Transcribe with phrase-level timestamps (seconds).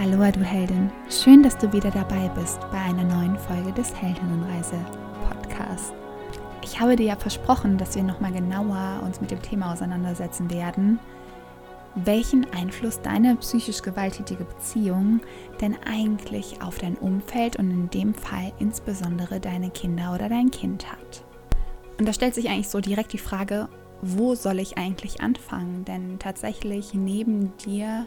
[0.00, 0.90] Aloha, du Heldin.
[1.10, 4.78] Schön, dass du wieder dabei bist bei einer neuen Folge des Heldinnenreise
[5.28, 5.92] Podcasts.
[6.62, 10.98] Ich habe dir ja versprochen, dass wir nochmal genauer uns mit dem Thema auseinandersetzen werden,
[11.96, 15.20] welchen Einfluss deine psychisch gewalttätige Beziehung
[15.60, 20.90] denn eigentlich auf dein Umfeld und in dem Fall insbesondere deine Kinder oder dein Kind
[20.90, 21.24] hat.
[21.98, 23.68] Und da stellt sich eigentlich so direkt die Frage,
[24.00, 25.84] wo soll ich eigentlich anfangen?
[25.84, 28.06] Denn tatsächlich neben dir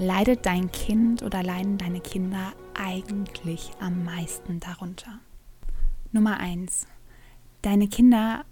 [0.00, 5.20] leidet dein Kind oder leiden deine Kinder eigentlich am meisten darunter.
[6.10, 6.86] Nummer eins:
[7.62, 8.44] Deine Kinder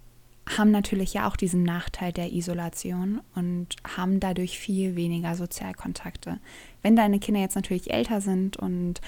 [0.57, 6.39] haben natürlich ja auch diesen Nachteil der Isolation und haben dadurch viel weniger Sozialkontakte.
[6.81, 9.01] Wenn deine Kinder jetzt natürlich älter sind und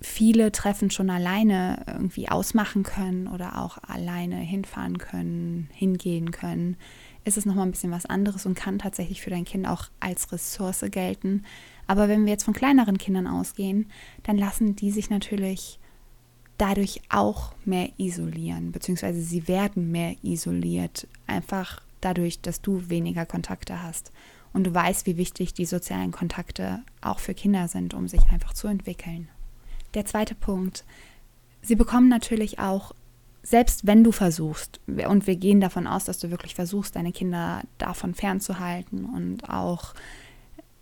[0.00, 6.76] viele Treffen schon alleine irgendwie ausmachen können oder auch alleine hinfahren können, hingehen können,
[7.28, 10.32] ist es nochmal ein bisschen was anderes und kann tatsächlich für dein Kind auch als
[10.32, 11.44] Ressource gelten.
[11.86, 13.90] Aber wenn wir jetzt von kleineren Kindern ausgehen,
[14.24, 15.78] dann lassen die sich natürlich
[16.58, 23.82] dadurch auch mehr isolieren, beziehungsweise sie werden mehr isoliert, einfach dadurch, dass du weniger Kontakte
[23.82, 24.12] hast.
[24.52, 28.54] Und du weißt, wie wichtig die sozialen Kontakte auch für Kinder sind, um sich einfach
[28.54, 29.28] zu entwickeln.
[29.94, 30.84] Der zweite Punkt,
[31.62, 32.92] sie bekommen natürlich auch,
[33.42, 37.62] selbst wenn du versuchst, und wir gehen davon aus, dass du wirklich versuchst, deine Kinder
[37.78, 39.94] davon fernzuhalten und auch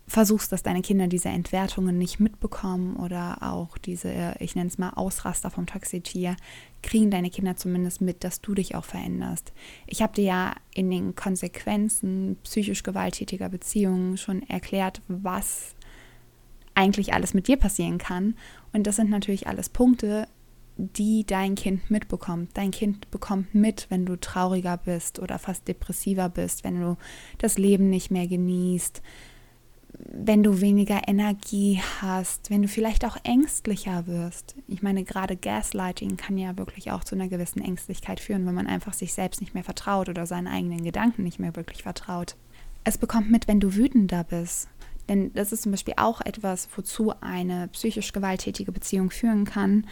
[0.09, 4.91] versuchst, dass deine Kinder diese Entwertungen nicht mitbekommen oder auch diese, ich nenne es mal
[4.91, 6.37] Ausraster vom Toxitier,
[6.83, 9.53] kriegen deine Kinder zumindest mit, dass du dich auch veränderst.
[9.87, 15.75] Ich habe dir ja in den Konsequenzen psychisch gewalttätiger Beziehungen schon erklärt, was
[16.75, 18.37] eigentlich alles mit dir passieren kann.
[18.73, 20.29] Und das sind natürlich alles Punkte,
[20.77, 22.51] die dein Kind mitbekommt.
[22.55, 26.97] Dein Kind bekommt mit, wenn du trauriger bist oder fast depressiver bist, wenn du
[27.39, 29.03] das Leben nicht mehr genießt,
[29.99, 34.55] wenn du weniger Energie hast, wenn du vielleicht auch ängstlicher wirst.
[34.69, 38.67] Ich meine, gerade Gaslighting kann ja wirklich auch zu einer gewissen Ängstlichkeit führen, wenn man
[38.67, 42.36] einfach sich selbst nicht mehr vertraut oder seinen eigenen Gedanken nicht mehr wirklich vertraut.
[42.85, 44.69] Es bekommt mit, wenn du wütender bist.
[45.09, 49.86] Denn das ist zum Beispiel auch etwas, wozu eine psychisch gewalttätige Beziehung führen kann,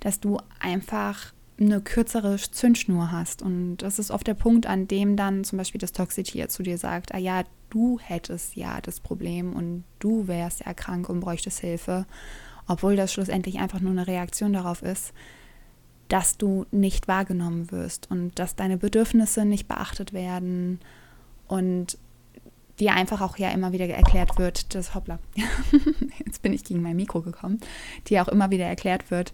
[0.00, 3.42] dass du einfach eine kürzere Zündschnur hast.
[3.42, 6.78] Und das ist oft der Punkt, an dem dann zum Beispiel das Toxitier zu dir
[6.78, 11.60] sagt, ah ja, du hättest ja das Problem und du wärst ja krank und bräuchtest
[11.60, 12.06] Hilfe,
[12.66, 15.12] obwohl das schlussendlich einfach nur eine Reaktion darauf ist,
[16.08, 20.80] dass du nicht wahrgenommen wirst und dass deine Bedürfnisse nicht beachtet werden
[21.46, 21.98] und
[22.80, 25.18] dir einfach auch ja immer wieder erklärt wird, dass, hoppla,
[26.24, 27.60] jetzt bin ich gegen mein Mikro gekommen,
[28.08, 29.32] dir auch immer wieder erklärt wird,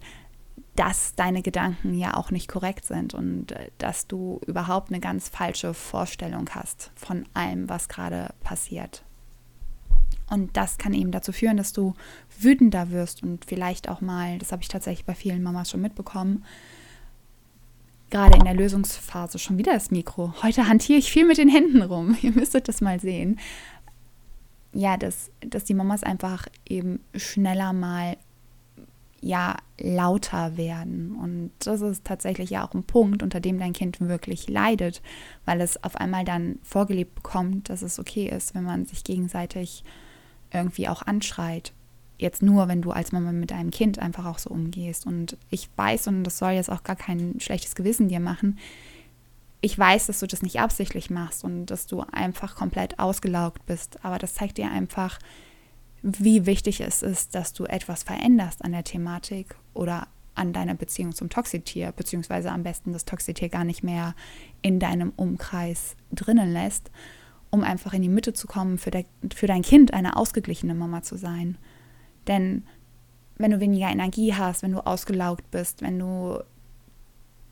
[0.75, 5.29] dass deine Gedanken ja auch nicht korrekt sind und äh, dass du überhaupt eine ganz
[5.29, 9.03] falsche Vorstellung hast von allem, was gerade passiert.
[10.29, 11.93] Und das kann eben dazu führen, dass du
[12.39, 16.43] wütender wirst und vielleicht auch mal, das habe ich tatsächlich bei vielen Mamas schon mitbekommen,
[18.09, 20.33] gerade in der Lösungsphase schon wieder das Mikro.
[20.43, 22.17] Heute hantiere ich viel mit den Händen rum.
[22.21, 23.39] Ihr müsstet das mal sehen.
[24.73, 28.17] Ja, dass, dass die Mamas einfach eben schneller mal
[29.21, 31.15] ja lauter werden.
[31.15, 35.01] Und das ist tatsächlich ja auch ein Punkt, unter dem dein Kind wirklich leidet,
[35.45, 39.83] weil es auf einmal dann vorgelebt bekommt, dass es okay ist, wenn man sich gegenseitig
[40.51, 41.73] irgendwie auch anschreit.
[42.17, 45.05] Jetzt nur, wenn du als Mama mit deinem Kind einfach auch so umgehst.
[45.05, 48.57] Und ich weiß, und das soll jetzt auch gar kein schlechtes Gewissen dir machen,
[49.59, 54.03] ich weiß, dass du das nicht absichtlich machst und dass du einfach komplett ausgelaugt bist.
[54.05, 55.17] Aber das zeigt dir einfach,
[56.01, 61.13] wie wichtig es ist, dass du etwas veränderst an der Thematik oder an deiner Beziehung
[61.13, 64.15] zum Toxitier, beziehungsweise am besten das Toxitier gar nicht mehr
[64.61, 66.91] in deinem Umkreis drinnen lässt,
[67.49, 71.01] um einfach in die Mitte zu kommen, für, de, für dein Kind eine ausgeglichene Mama
[71.01, 71.57] zu sein.
[72.27, 72.63] Denn
[73.37, 76.39] wenn du weniger Energie hast, wenn du ausgelaugt bist, wenn du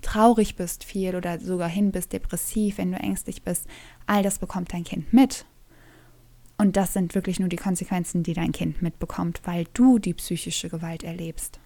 [0.02, 3.68] traurig bist viel oder sogar hin bist, depressiv, wenn du ängstlich bist,
[4.06, 5.46] all das bekommt dein Kind mit.
[6.58, 10.70] Und das sind wirklich nur die Konsequenzen, die dein Kind mitbekommt, weil du die psychische
[10.70, 11.60] Gewalt erlebst.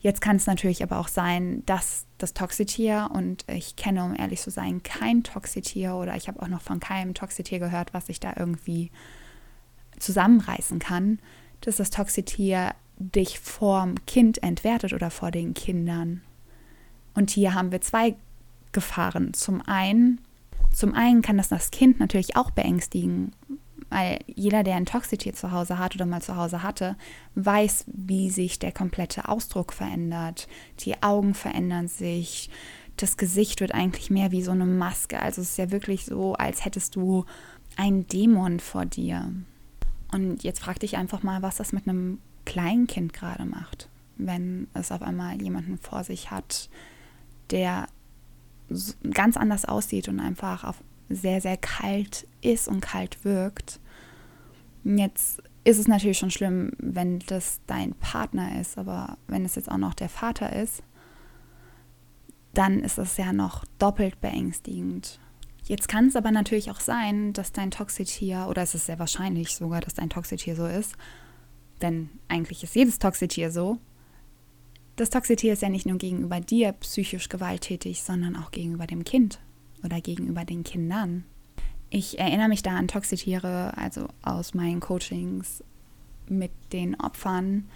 [0.00, 4.40] Jetzt kann es natürlich aber auch sein, dass das Toxitier, und ich kenne, um ehrlich
[4.40, 8.18] zu sein, kein Toxitier oder ich habe auch noch von keinem Toxitier gehört, was sich
[8.18, 8.90] da irgendwie
[9.98, 11.18] zusammenreißen kann,
[11.60, 16.22] dass das Toxitier dich vorm Kind entwertet oder vor den Kindern.
[17.14, 18.14] Und hier haben wir zwei
[18.72, 19.34] Gefahren.
[19.34, 20.20] Zum einen,
[20.72, 23.32] zum einen kann das das Kind natürlich auch beängstigen,
[23.90, 26.96] weil jeder, der ein Toxitier zu Hause hat oder mal zu Hause hatte,
[27.34, 30.48] weiß, wie sich der komplette Ausdruck verändert.
[30.80, 32.50] Die Augen verändern sich.
[32.96, 35.20] Das Gesicht wird eigentlich mehr wie so eine Maske.
[35.20, 37.24] Also es ist ja wirklich so, als hättest du
[37.76, 39.32] einen Dämon vor dir.
[40.12, 44.68] Und jetzt frag dich einfach mal, was das mit einem kleinen Kind gerade macht, wenn
[44.74, 46.68] es auf einmal jemanden vor sich hat,
[47.50, 47.86] der
[49.12, 53.80] ganz anders aussieht und einfach auf sehr, sehr kalt ist und kalt wirkt.
[54.84, 59.70] Jetzt ist es natürlich schon schlimm, wenn das dein Partner ist, aber wenn es jetzt
[59.70, 60.82] auch noch der Vater ist,
[62.54, 65.20] dann ist es ja noch doppelt beängstigend.
[65.64, 69.54] Jetzt kann es aber natürlich auch sein, dass dein Toxitier, oder es ist sehr wahrscheinlich
[69.54, 70.96] sogar, dass dein Toxitier so ist,
[71.82, 73.78] denn eigentlich ist jedes Toxitier so.
[74.96, 79.40] Das Toxitier ist ja nicht nur gegenüber dir psychisch gewalttätig, sondern auch gegenüber dem Kind
[79.84, 81.24] oder gegenüber den Kindern.
[81.90, 85.64] Ich erinnere mich da an Toxitiere, also aus meinen Coachings
[86.28, 87.68] mit den Opfern,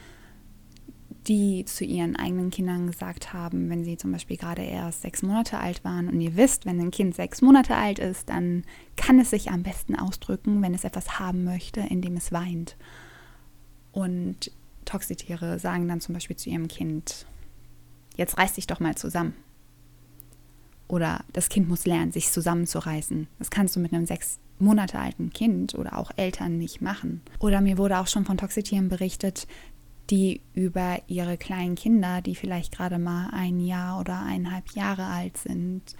[1.26, 5.58] die zu ihren eigenen Kindern gesagt haben, wenn sie zum Beispiel gerade erst sechs Monate
[5.58, 6.08] alt waren.
[6.08, 8.64] Und ihr wisst, wenn ein Kind sechs Monate alt ist, dann
[8.96, 12.76] kann es sich am besten ausdrücken, wenn es etwas haben möchte, indem es weint.
[13.90, 14.52] Und
[14.84, 17.26] Toxitiere sagen dann zum Beispiel zu ihrem Kind,
[18.16, 19.34] jetzt reiß dich doch mal zusammen.
[20.88, 23.26] Oder das Kind muss lernen, sich zusammenzureißen.
[23.38, 27.22] Das kannst du mit einem sechs Monate alten Kind oder auch Eltern nicht machen.
[27.38, 29.46] Oder mir wurde auch schon von Toxitieren berichtet,
[30.10, 35.36] die über ihre kleinen Kinder, die vielleicht gerade mal ein Jahr oder eineinhalb Jahre alt
[35.38, 35.96] sind,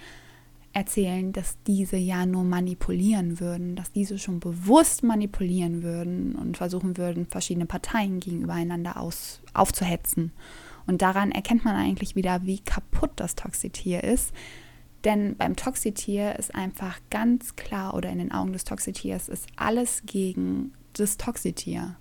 [0.73, 6.97] erzählen, dass diese ja nur manipulieren würden, dass diese schon bewusst manipulieren würden und versuchen
[6.97, 10.33] würden, verschiedene Parteien gegenübereinander aus, aufzuhetzen.
[10.85, 14.33] Und daran erkennt man eigentlich wieder, wie kaputt das Toxitier ist.
[15.05, 20.01] Denn beim Toxitier ist einfach ganz klar, oder in den Augen des Toxitiers ist alles
[20.05, 21.95] gegen das Toxitier.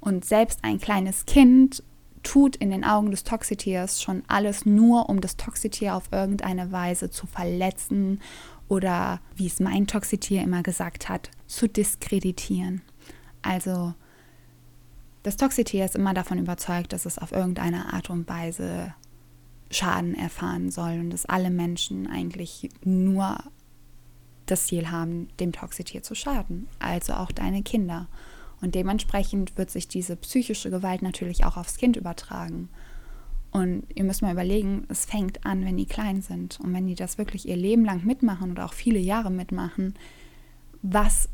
[0.00, 1.82] Und selbst ein kleines Kind
[2.22, 7.10] tut in den Augen des Toxitiers schon alles nur, um das Toxitier auf irgendeine Weise
[7.10, 8.20] zu verletzen
[8.68, 12.82] oder, wie es mein Toxitier immer gesagt hat, zu diskreditieren.
[13.40, 13.94] Also
[15.22, 18.94] das Toxitier ist immer davon überzeugt, dass es auf irgendeine Art und Weise
[19.72, 23.38] Schaden erfahren soll und dass alle Menschen eigentlich nur
[24.46, 28.08] das Ziel haben, dem Toxitier zu schaden, also auch deine Kinder.
[28.60, 32.68] Und dementsprechend wird sich diese psychische Gewalt natürlich auch aufs Kind übertragen.
[33.50, 36.58] Und ihr müsst mal überlegen, es fängt an, wenn die klein sind.
[36.60, 39.94] Und wenn die das wirklich ihr Leben lang mitmachen oder auch viele Jahre mitmachen,
[40.80, 41.28] was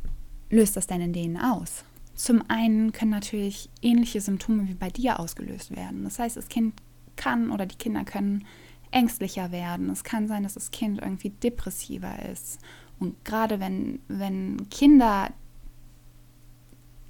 [0.51, 1.85] löst das denn in denen aus?
[2.15, 6.03] Zum einen können natürlich ähnliche Symptome wie bei dir ausgelöst werden.
[6.05, 6.75] Das heißt, das Kind
[7.19, 8.47] kann oder die Kinder können
[8.91, 9.91] ängstlicher werden.
[9.91, 12.59] Es kann sein, dass das Kind irgendwie depressiver ist.
[12.99, 15.29] Und gerade wenn, wenn Kinder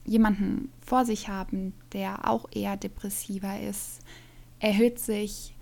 [0.05, 4.01] jemanden vor sich haben, der auch eher depressiver ist,
[4.59, 5.55] erhöht sich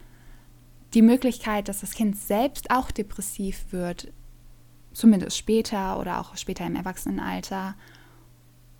[0.95, 4.13] die Möglichkeit, dass das Kind selbst auch depressiv wird,
[4.93, 7.75] zumindest später oder auch später im Erwachsenenalter,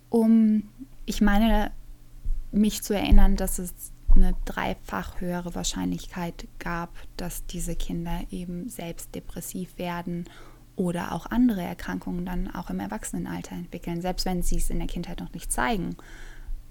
[0.09, 0.63] um,
[1.05, 1.71] ich meine,
[2.51, 9.13] mich zu erinnern, dass es eine dreifach höhere Wahrscheinlichkeit gab, dass diese Kinder eben selbst
[9.15, 10.25] depressiv werden
[10.75, 14.87] oder auch andere Erkrankungen dann auch im Erwachsenenalter entwickeln, selbst wenn sie es in der
[14.87, 15.95] Kindheit noch nicht zeigen.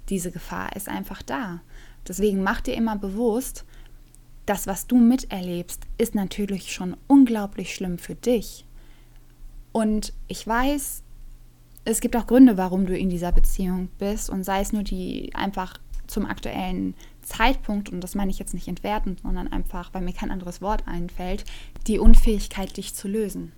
[0.09, 1.61] Diese Gefahr ist einfach da.
[2.07, 3.65] Deswegen mach dir immer bewusst,
[4.47, 8.65] das, was du miterlebst, ist natürlich schon unglaublich schlimm für dich.
[9.73, 11.03] Und ich weiß,
[11.85, 15.35] es gibt auch Gründe, warum du in dieser Beziehung bist und sei es nur die
[15.35, 16.95] einfach zum aktuellen
[17.27, 20.87] Zeitpunkt, und das meine ich jetzt nicht entwertend, sondern einfach, weil mir kein anderes Wort
[20.87, 21.45] einfällt,
[21.87, 23.53] die Unfähigkeit, dich zu lösen.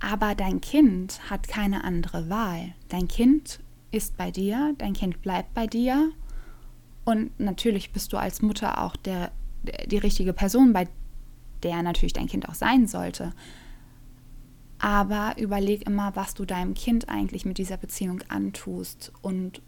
[0.00, 2.74] Aber dein Kind hat keine andere Wahl.
[2.88, 3.60] Dein Kind
[3.90, 6.12] ist bei dir, dein Kind bleibt bei dir.
[7.04, 9.32] Und natürlich bist du als Mutter auch der,
[9.86, 10.86] die richtige Person, bei
[11.62, 13.32] der natürlich dein Kind auch sein sollte.
[14.78, 19.10] Aber überleg immer, was du deinem Kind eigentlich mit dieser Beziehung antust.
[19.22, 19.60] Und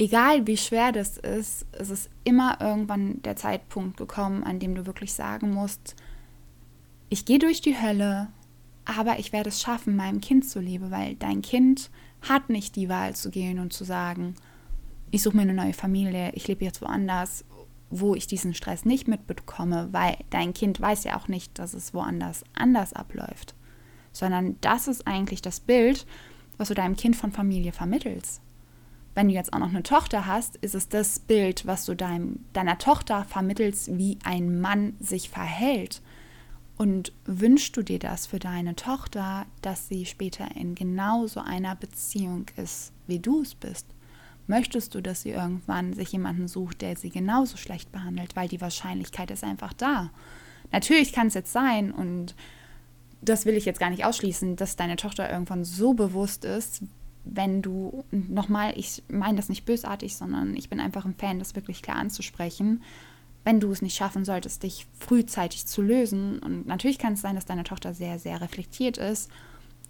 [0.00, 4.86] egal wie schwer das ist, es ist immer irgendwann der Zeitpunkt gekommen, an dem du
[4.86, 5.94] wirklich sagen musst,
[7.10, 8.28] ich gehe durch die Hölle,
[8.86, 11.90] aber ich werde es schaffen, meinem Kind zuliebe, weil dein Kind
[12.22, 14.36] hat nicht die Wahl zu gehen und zu sagen,
[15.10, 17.44] ich suche mir eine neue Familie, ich lebe jetzt woanders,
[17.90, 21.92] wo ich diesen Stress nicht mitbekomme, weil dein Kind weiß ja auch nicht, dass es
[21.92, 23.54] woanders anders abläuft,
[24.12, 26.06] sondern das ist eigentlich das Bild,
[26.56, 28.40] was du deinem Kind von Familie vermittelst.
[29.14, 32.44] Wenn du jetzt auch noch eine Tochter hast, ist es das Bild, was du deinem,
[32.52, 36.00] deiner Tochter vermittelst, wie ein Mann sich verhält.
[36.76, 41.76] Und wünschst du dir das für deine Tochter, dass sie später in genau so einer
[41.76, 43.86] Beziehung ist, wie du es bist?
[44.46, 48.60] Möchtest du, dass sie irgendwann sich jemanden sucht, der sie genauso schlecht behandelt, weil die
[48.60, 50.10] Wahrscheinlichkeit ist einfach da.
[50.72, 52.34] Natürlich kann es jetzt sein, und
[53.20, 56.82] das will ich jetzt gar nicht ausschließen, dass deine Tochter irgendwann so bewusst ist,
[57.24, 61.54] wenn du, nochmal, ich meine das nicht bösartig, sondern ich bin einfach ein Fan, das
[61.54, 62.82] wirklich klar anzusprechen,
[63.44, 67.34] wenn du es nicht schaffen solltest, dich frühzeitig zu lösen, und natürlich kann es sein,
[67.34, 69.30] dass deine Tochter sehr, sehr reflektiert ist,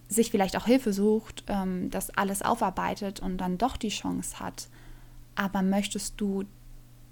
[0.09, 4.69] sich vielleicht auch Hilfe sucht, ähm, das alles aufarbeitet und dann doch die Chance hat,
[5.35, 6.45] aber möchtest du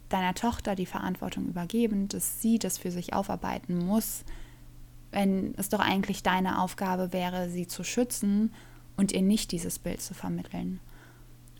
[0.08, 4.24] deiner Tochter die Verantwortung übergeben, dass sie das für sich aufarbeiten muss,
[5.10, 8.52] wenn es doch eigentlich deine Aufgabe wäre, sie zu schützen
[8.98, 10.80] und ihr nicht dieses Bild zu vermitteln.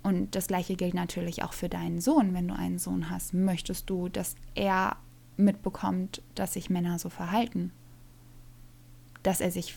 [0.02, 3.32] Und das gleiche gilt natürlich auch für deinen Sohn, wenn du einen Sohn hast.
[3.32, 4.96] Möchtest du, dass er
[5.36, 7.72] mitbekommt, dass sich Männer so verhalten?
[9.22, 9.76] Dass er sich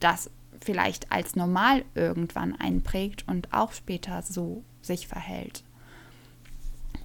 [0.00, 5.62] das vielleicht als normal irgendwann einprägt und auch später so sich verhält?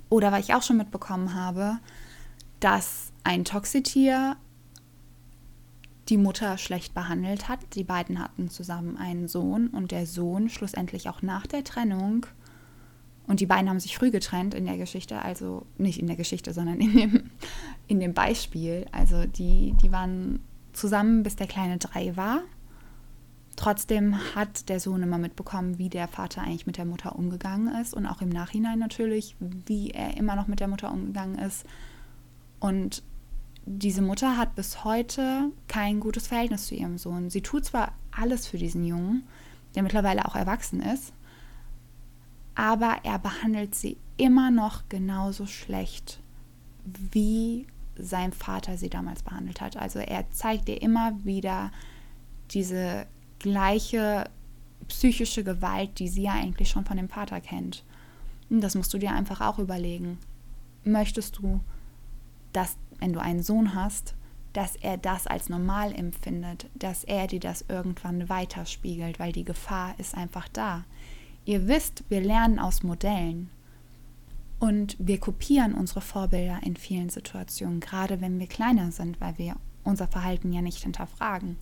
[0.09, 1.77] Oder weil ich auch schon mitbekommen habe,
[2.59, 4.35] dass ein Toxitier
[6.09, 7.59] die Mutter schlecht behandelt hat.
[7.75, 12.25] Die beiden hatten zusammen einen Sohn und der Sohn schlussendlich auch nach der Trennung
[13.27, 16.53] und die beiden haben sich früh getrennt in der Geschichte, also nicht in der Geschichte,
[16.53, 17.31] sondern in dem,
[17.87, 18.85] in dem Beispiel.
[18.91, 20.41] Also die, die waren
[20.73, 22.41] zusammen, bis der Kleine drei war.
[23.55, 27.93] Trotzdem hat der Sohn immer mitbekommen, wie der Vater eigentlich mit der Mutter umgegangen ist
[27.93, 31.65] und auch im Nachhinein natürlich, wie er immer noch mit der Mutter umgegangen ist.
[32.59, 33.01] Und
[33.65, 37.29] diese Mutter hat bis heute kein gutes Verhältnis zu ihrem Sohn.
[37.29, 39.23] Sie tut zwar alles für diesen Jungen,
[39.75, 41.13] der mittlerweile auch erwachsen ist,
[42.55, 46.19] aber er behandelt sie immer noch genauso schlecht,
[46.85, 49.77] wie sein Vater sie damals behandelt hat.
[49.77, 51.71] Also er zeigt ihr immer wieder
[52.51, 53.05] diese
[53.39, 54.29] gleiche
[54.87, 57.83] psychische Gewalt, die sie ja eigentlich schon von dem Vater kennt.
[58.49, 60.17] Und das musst du dir einfach auch überlegen.
[60.83, 61.61] Möchtest du,
[62.53, 64.15] dass, wenn du einen Sohn hast,
[64.53, 69.95] dass er das als normal empfindet, dass er dir das irgendwann weiterspiegelt, weil die Gefahr
[69.97, 70.83] ist einfach da.
[71.45, 73.49] Ihr wisst, wir lernen aus Modellen
[74.59, 79.55] und wir kopieren unsere Vorbilder in vielen Situationen, gerade wenn wir kleiner sind, weil wir
[79.83, 81.57] unser Verhalten ja nicht hinterfragen.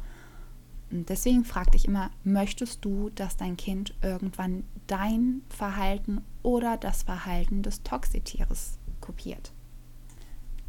[0.92, 7.04] Und deswegen frag dich immer, möchtest du, dass dein Kind irgendwann dein Verhalten oder das
[7.04, 9.54] Verhalten des Toxitieres kopiert?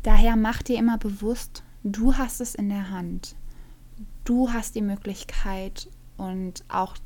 [0.02, 3.36] Daher mach dir immer bewusst, du hast es in der Hand.
[4.24, 6.96] Du hast die Möglichkeit und auch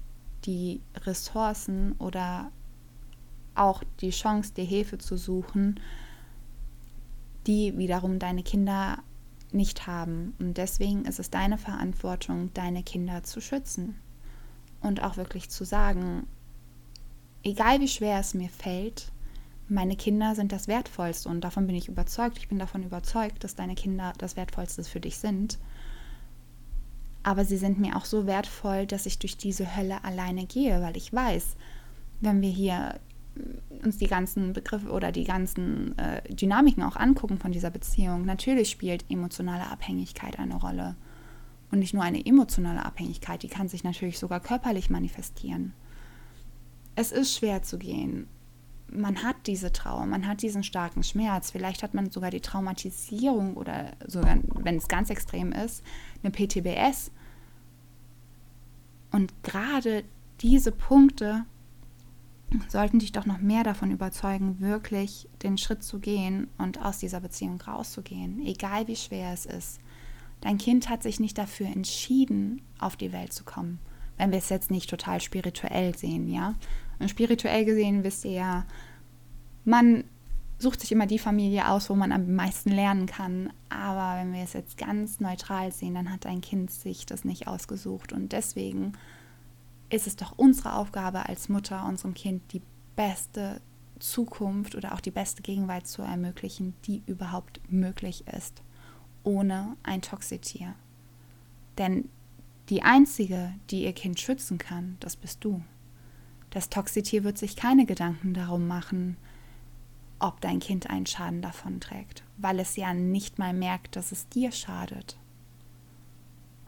[0.44, 2.52] die Ressourcen oder
[3.54, 5.80] auch die Chance, dir Hilfe zu suchen,
[7.46, 8.98] die wiederum deine Kinder
[9.52, 10.34] nicht haben.
[10.38, 13.96] Und deswegen ist es deine Verantwortung, deine Kinder zu schützen.
[14.80, 16.26] Und auch wirklich zu sagen,
[17.42, 19.12] egal wie schwer es mir fällt,
[19.68, 22.38] meine Kinder sind das Wertvollste und davon bin ich überzeugt.
[22.38, 25.58] Ich bin davon überzeugt, dass deine Kinder das Wertvollste für dich sind
[27.24, 30.96] aber sie sind mir auch so wertvoll, dass ich durch diese Hölle alleine gehe, weil
[30.96, 31.56] ich weiß,
[32.20, 33.00] wenn wir hier
[33.34, 38.26] äh, uns die ganzen Begriffe oder die ganzen äh, Dynamiken auch angucken von dieser Beziehung,
[38.26, 40.96] natürlich spielt emotionale Abhängigkeit eine Rolle.
[41.72, 45.72] Und nicht nur eine emotionale Abhängigkeit, die kann sich natürlich sogar körperlich manifestieren.
[46.94, 48.28] Es ist schwer zu gehen.
[48.94, 51.50] Man hat diese Trauer, man hat diesen starken Schmerz.
[51.50, 55.82] Vielleicht hat man sogar die Traumatisierung oder sogar, wenn es ganz extrem ist,
[56.22, 57.10] eine PTBS.
[59.10, 60.04] Und gerade
[60.40, 61.44] diese Punkte
[62.68, 67.20] sollten dich doch noch mehr davon überzeugen, wirklich den Schritt zu gehen und aus dieser
[67.20, 69.80] Beziehung rauszugehen, egal wie schwer es ist.
[70.40, 73.78] Dein Kind hat sich nicht dafür entschieden, auf die Welt zu kommen,
[74.18, 76.54] wenn wir es jetzt nicht total spirituell sehen, ja.
[77.08, 78.66] Spirituell gesehen wisst ihr ja,
[79.64, 80.04] man
[80.58, 83.52] sucht sich immer die Familie aus, wo man am meisten lernen kann.
[83.68, 87.46] Aber wenn wir es jetzt ganz neutral sehen, dann hat dein Kind sich das nicht
[87.48, 88.12] ausgesucht.
[88.12, 88.92] Und deswegen
[89.90, 92.62] ist es doch unsere Aufgabe als Mutter, unserem Kind die
[92.96, 93.60] beste
[93.98, 98.62] Zukunft oder auch die beste Gegenwart zu ermöglichen, die überhaupt möglich ist,
[99.22, 100.74] ohne ein Toxitier.
[101.78, 102.08] Denn
[102.68, 105.62] die einzige, die ihr Kind schützen kann, das bist du.
[106.54, 109.16] Das Toxitier wird sich keine Gedanken darum machen,
[110.20, 114.28] ob dein Kind einen Schaden davon trägt, weil es ja nicht mal merkt, dass es
[114.28, 115.18] dir schadet.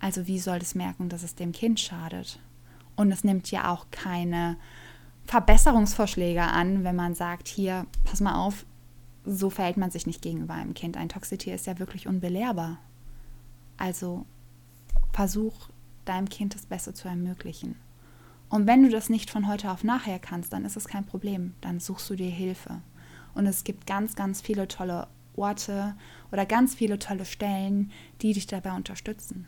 [0.00, 2.40] Also wie soll es merken, dass es dem Kind schadet?
[2.96, 4.56] Und es nimmt ja auch keine
[5.24, 8.66] Verbesserungsvorschläge an, wenn man sagt, hier, pass mal auf,
[9.24, 10.96] so verhält man sich nicht gegenüber einem Kind.
[10.96, 12.78] Ein Toxitier ist ja wirklich unbelehrbar.
[13.76, 14.26] Also
[15.12, 15.68] versuch
[16.04, 17.76] deinem Kind das Beste zu ermöglichen.
[18.48, 21.54] Und wenn du das nicht von heute auf nachher kannst, dann ist es kein Problem.
[21.60, 22.80] Dann suchst du dir Hilfe.
[23.34, 25.94] Und es gibt ganz, ganz viele tolle Orte
[26.32, 27.90] oder ganz viele tolle Stellen,
[28.22, 29.46] die dich dabei unterstützen.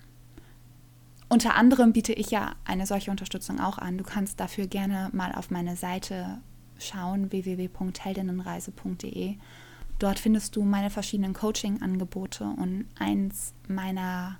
[1.31, 3.99] unter anderem biete ich ja eine solche Unterstützung auch an.
[3.99, 6.39] Du kannst dafür gerne mal auf meine Seite
[6.79, 9.37] schauen, www.heldinnenreise.de.
[9.99, 14.39] Dort findest du meine verschiedenen Coaching-Angebote und eins meiner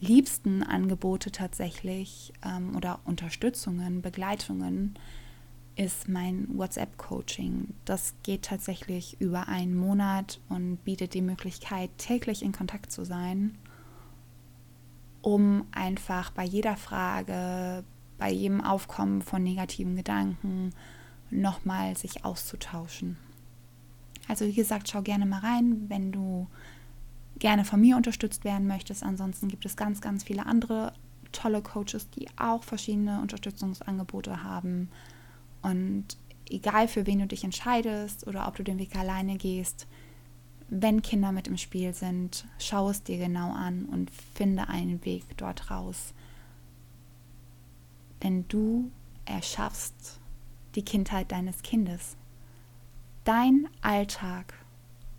[0.00, 4.98] liebsten Angebote tatsächlich ähm, oder Unterstützungen, Begleitungen
[5.78, 7.74] ist mein WhatsApp-Coaching.
[7.84, 13.56] Das geht tatsächlich über einen Monat und bietet die Möglichkeit, täglich in Kontakt zu sein,
[15.22, 17.84] um einfach bei jeder Frage,
[18.18, 20.70] bei jedem Aufkommen von negativen Gedanken
[21.30, 23.16] nochmal sich auszutauschen.
[24.26, 26.48] Also wie gesagt, schau gerne mal rein, wenn du
[27.38, 29.02] gerne von mir unterstützt werden möchtest.
[29.02, 30.92] Ansonsten gibt es ganz, ganz viele andere
[31.32, 34.88] tolle Coaches, die auch verschiedene Unterstützungsangebote haben.
[35.62, 36.16] Und
[36.48, 39.86] egal für wen du dich entscheidest oder ob du den Weg alleine gehst,
[40.70, 45.24] wenn Kinder mit im Spiel sind, schau es dir genau an und finde einen Weg
[45.36, 46.12] dort raus.
[48.22, 48.90] Denn du
[49.24, 50.20] erschaffst
[50.74, 52.16] die Kindheit deines Kindes.
[53.24, 54.54] Dein Alltag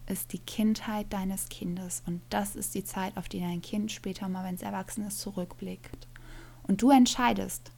[0.09, 4.27] ist die Kindheit deines Kindes und das ist die Zeit, auf die dein Kind später
[4.27, 6.07] mal, wenn es erwachsen ist, zurückblickt.
[6.63, 7.71] Und du entscheidest,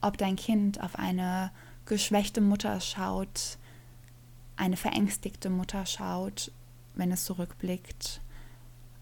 [0.00, 1.50] ob dein Kind auf eine
[1.86, 3.58] geschwächte Mutter schaut,
[4.56, 6.52] eine verängstigte Mutter schaut,
[6.94, 8.20] wenn es zurückblickt,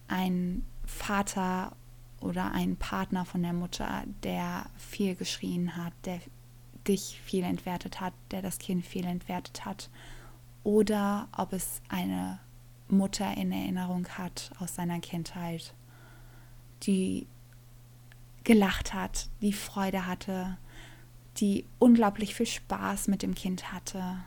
[0.07, 1.75] ein Vater
[2.21, 6.19] oder ein Partner von der Mutter, der viel geschrien hat, der
[6.87, 9.89] dich viel entwertet hat, der das Kind viel entwertet hat,
[10.63, 12.39] oder ob es eine
[12.91, 15.73] Mutter in Erinnerung hat aus seiner Kindheit,
[16.83, 17.27] die
[18.43, 20.57] gelacht hat, die Freude hatte,
[21.37, 24.17] die unglaublich viel Spaß mit dem Kind hatte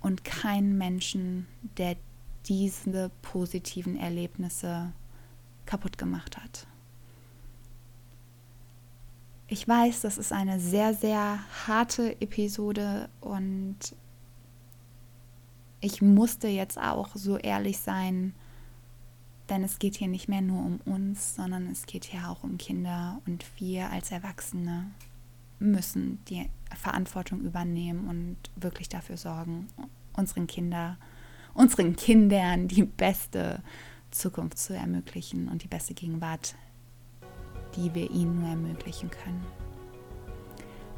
[0.00, 1.46] und keinen Menschen,
[1.78, 1.96] der
[2.46, 4.92] diese positiven Erlebnisse
[5.66, 6.66] kaputt gemacht hat.
[9.46, 13.76] Ich weiß, das ist eine sehr, sehr harte Episode und
[15.82, 18.34] ich musste jetzt auch so ehrlich sein,
[19.50, 22.56] denn es geht hier nicht mehr nur um uns, sondern es geht hier auch um
[22.56, 24.86] Kinder und wir als Erwachsene
[25.58, 29.66] müssen die Verantwortung übernehmen und wirklich dafür sorgen,
[30.16, 30.96] unseren Kinder,
[31.52, 33.60] unseren Kindern die beste
[34.12, 36.54] Zukunft zu ermöglichen und die beste Gegenwart,
[37.74, 39.61] die wir ihnen nur ermöglichen können.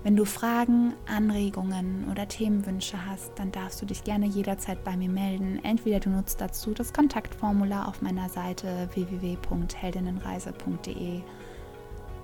[0.04, 5.08] Wenn du Fragen, Anregungen oder Themenwünsche hast, dann darfst du dich gerne jederzeit bei mir
[5.08, 5.60] melden.
[5.64, 11.22] Entweder du nutzt dazu das Kontaktformular auf meiner Seite www.heldinnenreise.de.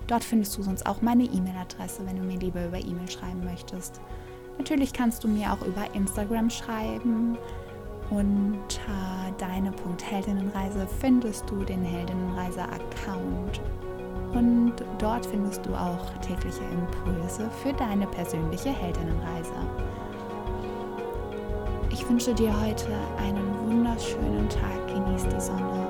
[0.09, 4.03] Dort findest du sonst auch meine E-Mail-Adresse, wenn du mir lieber über E-Mail schreiben möchtest.
[4.59, 7.39] Natürlich kannst du mir auch über Instagram schreiben.
[8.11, 13.63] Unter deine.heldinnenreise findest du den Heldinnenreise-Account
[14.35, 19.53] und dort findest du auch tägliche Impulse für deine persönliche Heldinnenreise.
[21.91, 22.87] Ich wünsche dir heute
[23.19, 24.87] einen wunderschönen Tag.
[24.87, 25.87] Genieß die Sonne.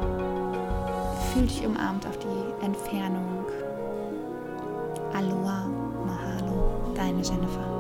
[1.32, 3.44] Fühl dich umarmt auf die Entfernung.
[5.12, 5.66] Aloha,
[6.06, 7.79] Mahalo, deine Jennifer.